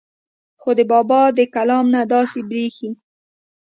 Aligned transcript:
خو 0.61 0.69
د 0.79 0.81
بابا 0.91 1.21
د 1.37 1.39
کلام 1.55 1.85
نه 1.95 2.01
داسې 2.13 2.39
بريښي 2.49 2.89